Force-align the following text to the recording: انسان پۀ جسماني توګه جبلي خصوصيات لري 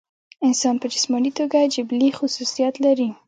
انسان 0.47 0.75
پۀ 0.81 0.85
جسماني 0.93 1.31
توګه 1.39 1.59
جبلي 1.75 2.09
خصوصيات 2.17 2.75
لري 2.85 3.09